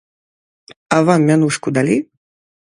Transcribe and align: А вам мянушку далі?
А 0.97 0.99
вам 1.09 1.21
мянушку 1.29 1.67
далі? 1.79 2.01